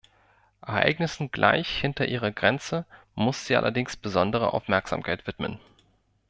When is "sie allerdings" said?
3.45-3.95